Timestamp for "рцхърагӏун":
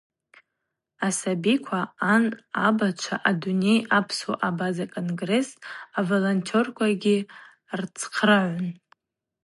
7.79-8.69